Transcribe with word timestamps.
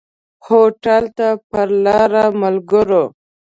هوټل 0.45 1.03
ته 1.17 1.27
پر 1.49 1.67
لاره 1.85 2.23
ملګرو. 2.41 3.03